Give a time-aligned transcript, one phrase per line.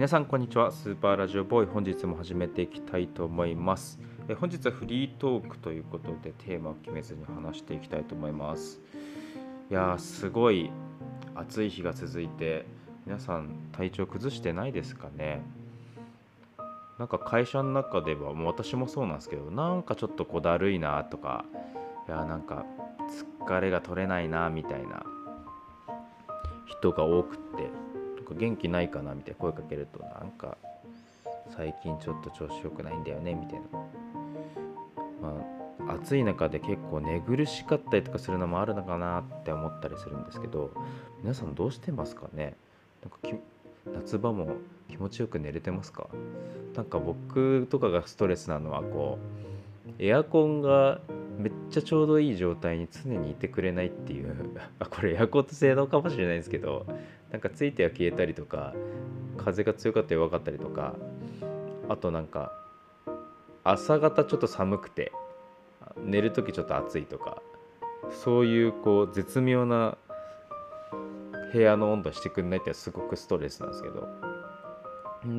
[0.00, 0.70] 皆さんこんにちは。
[0.72, 1.66] スーパーラジオボーイ。
[1.66, 4.00] 本日も始めていきたいと思います。
[4.30, 8.80] え本日はフリートークということでテーマを決めずに話していきたいと思います。
[9.70, 10.70] いやーすごい
[11.34, 12.64] 暑い日が続いて
[13.04, 15.42] 皆さん体調崩してないですかね？
[16.98, 21.44] なんか会社の中ではもう私もそうなんですけどなんかちょっとこだるいなとか
[22.08, 22.64] いやなんか
[23.44, 25.04] 疲れが取れないなみたいな
[26.64, 27.89] 人が多くって。
[28.34, 30.56] 元気ないかなみたいな声かけるとなんか
[31.56, 33.64] 最近ちょっと調子良くないんだよねみたいな。
[35.22, 35.44] ま
[35.88, 40.70] あ暑い中で結構寝苦しかったりとかするのもあるのかなって思ったりするんですけど
[41.20, 42.54] 皆さんどうしてますかね？
[43.02, 43.38] なんか
[43.92, 44.56] 夏場も
[44.88, 46.06] 気持ちよく寝れてますか？
[46.76, 49.18] なんか僕とかがストレスなのはこ
[49.98, 51.00] うエアコンが
[51.40, 54.34] めっちゃちょうどいい状態に常にいてくれないっていう
[54.78, 56.86] あこれエアコンと性能かもしれないですけど
[57.30, 58.74] なんかついては消えたりとか
[59.36, 60.94] 風が強かったり弱かったりとか
[61.88, 62.52] あとなんか
[63.64, 65.12] 朝方ちょっと寒くて
[65.96, 67.42] 寝る時ちょっと暑いとか
[68.10, 69.96] そういうこう絶妙な
[71.52, 74.08] 部屋の温度してくんないってすごくストレスなんですけど。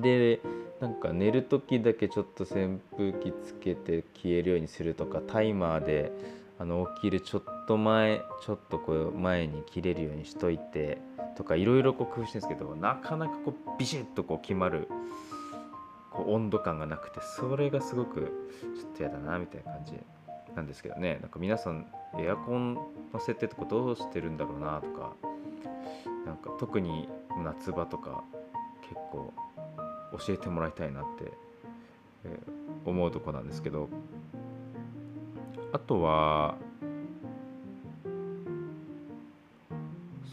[0.00, 0.40] で
[0.80, 6.12] なんか寝る時だけちょっと扇風機つけて消えるようにするとかタイマーで
[6.58, 10.98] あの起きるちょっと前ちょっとこう前に切れるようにしといて
[11.36, 14.88] とかいろいろ工夫してるんですけどなかなかこうビシッとこう決まる
[16.10, 19.92] こう温度感がなくてそれがすごくちょっと嫌だなみたいな感じ
[20.54, 21.18] なんですけどね。
[21.20, 21.86] なんか皆さん
[22.18, 25.12] エアコンの設定とかどうしてるんだろうなとか
[26.24, 27.08] なんか特に
[27.44, 28.24] 夏場とか
[28.80, 29.32] 結構
[30.18, 31.32] 教えてもらいたいなって、
[32.24, 32.38] え
[32.84, 33.88] 思うとこなんですけど
[35.72, 36.56] あとは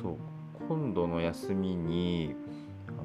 [0.00, 0.16] そう
[0.68, 2.34] 今度の休みに
[2.88, 2.98] あの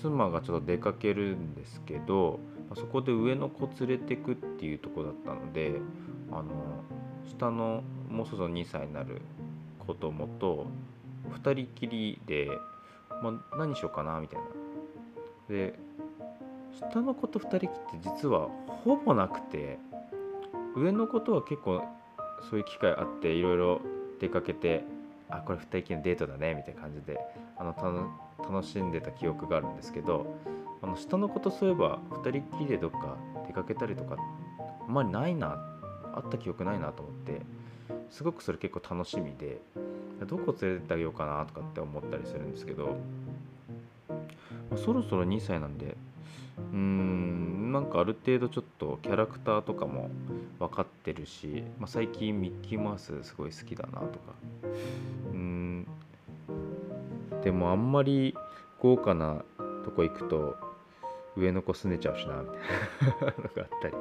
[0.00, 2.40] 妻がちょっと出かけるんですけど
[2.74, 5.80] そこで上の子連れてくっていうとこだったので
[6.30, 6.50] あの
[7.28, 9.22] 下のもうそろそろ2歳になる
[9.86, 10.66] 子供と
[11.42, 12.48] 2人きりで、
[13.22, 14.46] まあ、何しようかなみたいな。
[15.48, 15.78] で
[16.78, 17.70] 下の子と2人きって
[18.02, 18.48] 実は
[18.84, 19.78] ほぼなくて
[20.76, 21.82] 上の子とは結構
[22.48, 23.80] そういう機会あっていろいろ
[24.20, 24.84] 出かけて
[25.28, 27.18] あこれ2人きりのデートだねみたいな感じで
[27.56, 27.74] あの
[28.38, 30.26] 楽しんでた記憶があるんですけど
[30.82, 33.16] あの下の子とそういえば2人きりでどっか
[33.46, 34.16] 出かけたりとか
[34.86, 35.58] あんまりないな
[36.14, 37.42] あった記憶ないなと思って
[38.10, 39.60] すごくそれ結構楽しみで
[40.26, 42.96] どこ連れてってあげようかなとかって思ったりするんですけど、
[44.08, 44.16] ま
[44.74, 45.96] あ、そろそろ2歳なんで
[46.72, 50.10] うんなんかある程度ちょっとキャラクターとかも
[50.58, 54.34] 分かってるし、まあ、最近ミッキーマウスすごい好きだなとか。
[55.32, 55.86] うん
[57.42, 58.34] でもあんまり
[58.80, 59.44] 豪華な
[59.84, 60.56] とこ行くと
[61.36, 62.58] 上の子すねちゃうしなみたい
[63.26, 63.32] な。
[63.38, 63.94] のがあったり。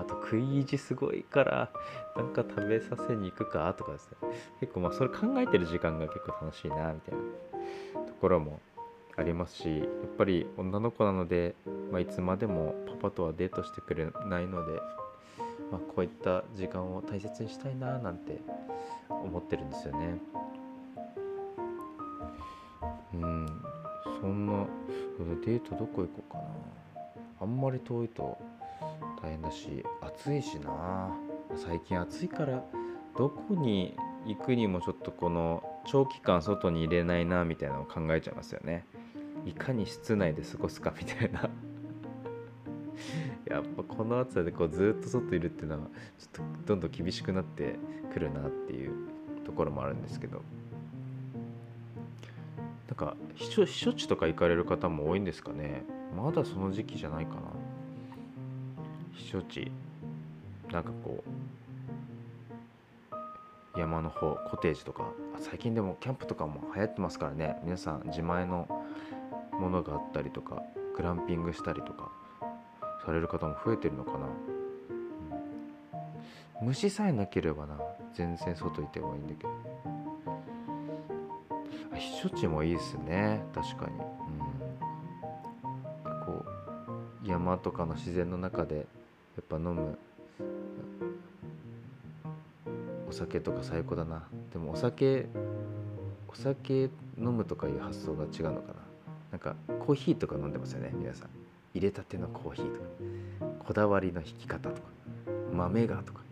[0.00, 1.70] あと食い意地すごいから
[2.16, 4.16] なんか食べさせに行くかとかですね。
[4.60, 8.60] 結構まあそれ考えてる時間が結構楽しいなみたいなところも
[9.16, 9.86] ありますしやっ
[10.18, 11.54] ぱり女の子なので、
[11.92, 14.72] まあ、いつまでもパパとはデートしてくれないので、
[15.70, 18.40] まあ、こういった時間を大切にしたいななんて
[19.08, 20.18] 思ってるんですよね。
[23.14, 23.46] うん
[24.20, 24.66] そんな
[25.44, 26.44] デートどこ行こうかな
[27.40, 28.36] あんまり遠いと
[29.22, 31.14] 大変だし暑いしな
[31.54, 32.64] 最近暑いから
[33.16, 33.96] どこに
[34.26, 38.84] 行くにもちょっとこの長期間外に入れないなみたいなのを考えちゃいますよね。
[39.44, 41.48] いかに室内で過ごすかみたいな。
[43.46, 45.88] やっぱこの暑さでこうずっと外いるっていうのは
[46.18, 47.76] ちょっとどんどん厳しくなって
[48.12, 48.92] くるなっていう
[49.44, 50.42] ところもあるんですけど。
[52.88, 55.84] なんか避暑地とか行かれる方も多いんですかね。
[56.16, 57.40] まだその時期じゃないかな。
[59.12, 59.72] 避暑地。
[60.70, 61.24] なんかこ
[63.74, 65.12] う山の方コテージとか。
[65.40, 67.58] 最近でもキャンプとかも流行ってますからね。
[67.64, 68.68] 皆さん自前の
[69.60, 70.62] ものがあったりとか
[70.96, 72.10] グランピングしたりとか
[73.04, 74.18] される方も増えてるのかな、
[76.60, 77.78] うん、虫さえなければな
[78.14, 79.50] 全然外いてもいいんだけど。
[81.94, 83.44] 避暑地もいいですね。
[83.54, 83.96] 確かに、う
[86.08, 86.44] ん、こ
[87.24, 88.82] う山とかの自然の中でや
[89.40, 89.96] っぱ飲む
[93.08, 94.24] お酒とか最高だな。
[94.52, 95.26] でもお酒
[96.28, 98.83] お酒飲むとかいう発想が違うのかな。
[99.44, 101.28] かコーヒーとか飲んでますよね皆さん。
[101.74, 102.86] 入れたてのコーヒーとか。
[103.66, 104.88] こだわりの引き方とか。
[105.52, 106.22] 豆がとか。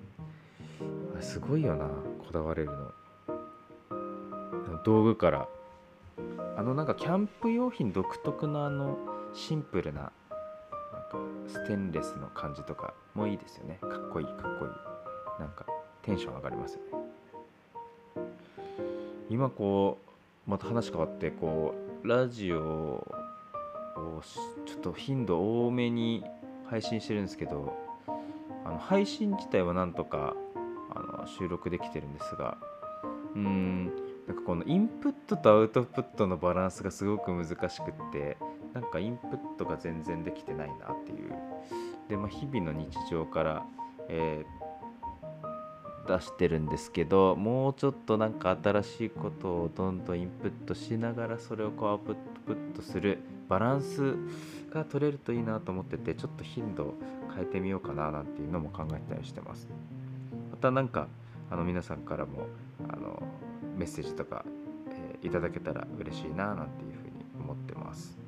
[1.21, 2.91] すごいよなこだわれるの。
[4.85, 5.49] 道具から。
[6.57, 8.99] あのなんかキャンプ用品独特のあの
[9.33, 10.13] シンプルななんか
[11.49, 13.79] ステンレスの感じとかもいいですよね。
[13.81, 14.71] かっこいいかっこいい。
[15.41, 15.67] なんか
[16.03, 17.03] テンション上がりますよね。
[19.31, 19.99] 今こ
[20.47, 24.23] うまた話変わってこうラジオを
[24.67, 26.25] ちょっと頻度多めに
[26.69, 27.77] 配信してるんですけど
[28.65, 30.35] あの配信自体はなんとか
[30.95, 32.59] あの収録できてるんですが
[33.35, 33.87] うん
[34.27, 37.69] なんかこのインプットとアウトプットのバランスがすごく難しくっ
[38.13, 38.37] て
[38.75, 41.35] なんかインプットが全然できてないなっていう。
[42.09, 43.67] で、まあ、日々の日常から、
[44.09, 44.45] え、
[46.07, 52.15] 出してるんですけどもうちょっとなんか新しいことをどんどんインプットしながらそれをこうアウト
[52.47, 53.19] プットする
[53.49, 54.15] バランス
[54.73, 56.95] が取れるといいなと思っててちょっと頻度を
[57.35, 59.69] 変えてみようかななんていうのも考えたりしてます。
[60.51, 61.09] またなんか
[61.51, 62.47] あの皆さんからも
[62.89, 63.23] あの
[63.77, 64.45] メッセージとか、
[64.89, 68.19] えー、いただけたら嬉しいななんていうふうに思ってます、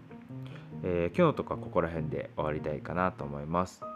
[0.83, 3.94] えー、今日のとこはここら辺で終わりたいかなと思います。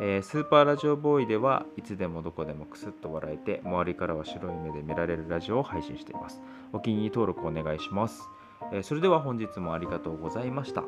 [0.00, 6.42] えー、スーパーラジオボーイではいつでもどこでもクスッと笑えて周りからは白い目で見られるラジオを配信しています。
[6.72, 8.28] お気に入り登録お願いします、
[8.72, 10.84] えー、それでは本日もありがとうございました。